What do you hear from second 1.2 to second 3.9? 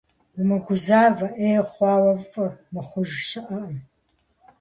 ӏей хъуауэ фӏы мыхъуж щыӏэкъым.